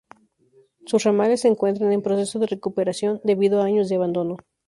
[0.87, 4.37] Sus ramales se encuentran en proceso de recuperación, debido a años de abandono.